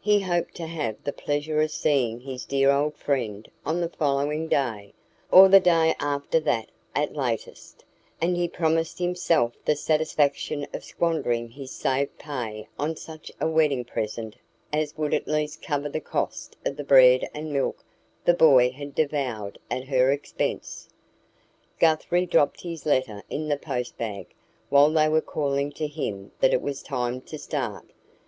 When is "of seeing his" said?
1.60-2.44